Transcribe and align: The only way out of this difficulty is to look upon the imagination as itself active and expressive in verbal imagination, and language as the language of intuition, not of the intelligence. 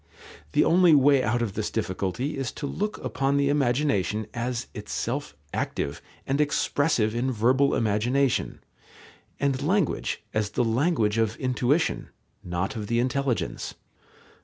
The 0.53 0.63
only 0.65 0.95
way 0.95 1.21
out 1.21 1.43
of 1.43 1.53
this 1.53 1.69
difficulty 1.69 2.35
is 2.35 2.51
to 2.53 2.65
look 2.65 2.97
upon 3.05 3.37
the 3.37 3.49
imagination 3.49 4.25
as 4.33 4.65
itself 4.73 5.35
active 5.53 6.01
and 6.25 6.41
expressive 6.41 7.13
in 7.13 7.31
verbal 7.31 7.75
imagination, 7.75 8.61
and 9.39 9.61
language 9.61 10.23
as 10.33 10.49
the 10.57 10.63
language 10.63 11.19
of 11.19 11.35
intuition, 11.35 12.09
not 12.43 12.75
of 12.75 12.87
the 12.87 12.97
intelligence. 12.99 13.75